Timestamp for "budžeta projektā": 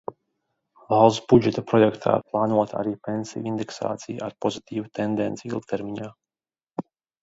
1.33-2.15